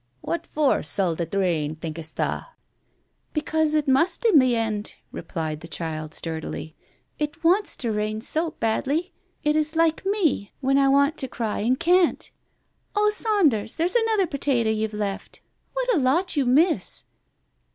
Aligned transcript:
"What 0.21 0.47
for 0.47 0.81
suld 0.81 1.21
it 1.21 1.35
rain, 1.35 1.75
think'st 1.75 2.15
tha'?"" 2.15 2.47
Because 3.35 3.75
it 3.75 3.87
must 3.87 4.25
in 4.25 4.39
.the 4.39 4.55
end," 4.55 4.95
replied 5.11 5.59
the 5.59 5.67
child 5.67 6.15
sturdily. 6.15 6.75
"It 7.19 7.43
wants 7.43 7.75
to 7.77 7.91
rain 7.91 8.19
so 8.21 8.49
badly. 8.59 9.13
It 9.43 9.55
is 9.55 9.75
like 9.75 10.03
me, 10.03 10.53
when 10.59 10.79
I 10.79 10.87
want 10.89 11.17
to 11.17 11.27
cry 11.27 11.59
and 11.59 11.79
can't. 11.79 12.31
Oh, 12.95 13.11
Saunders, 13.13 13.75
there's 13.75 13.93
another 13.93 14.25
potato 14.25 14.71
you've 14.71 14.95
left. 14.95 15.39
What 15.73 15.93
a 15.93 15.99
lot 15.99 16.35
you 16.35 16.47
miss 16.47 17.03